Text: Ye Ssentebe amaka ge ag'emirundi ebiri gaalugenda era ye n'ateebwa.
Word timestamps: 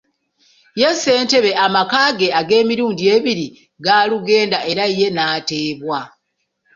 Ye 0.79 0.89
Ssentebe 0.95 1.51
amaka 1.65 2.01
ge 2.19 2.27
ag'emirundi 2.39 3.03
ebiri 3.15 3.47
gaalugenda 3.85 4.57
era 4.71 4.85
ye 4.97 5.07
n'ateebwa. 5.11 5.99